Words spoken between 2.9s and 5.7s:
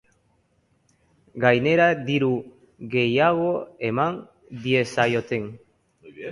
gehiago eman diezaioten.